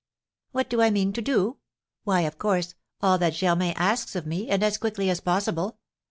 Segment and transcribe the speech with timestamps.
[0.51, 1.57] "What do I mean to do?
[2.05, 5.77] Why, of course, all that Germain asks of me, and as quickly as possible.